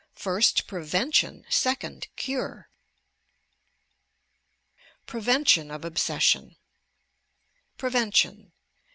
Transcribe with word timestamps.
First 0.15 0.65
prevention, 0.65 1.45
second 1.47 2.07
cure! 2.15 2.71
PREVENTION 5.05 5.69
OP 5.69 5.83
OBSESSION 5.85 6.57
Prevention. 7.77 8.51